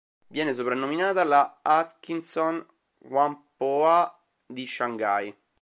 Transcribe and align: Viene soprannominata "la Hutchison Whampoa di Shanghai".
Viene 0.29 0.53
soprannominata 0.55 1.23
"la 1.23 1.61
Hutchison 1.63 2.65
Whampoa 3.07 4.11
di 4.47 4.65
Shanghai". 4.65 5.31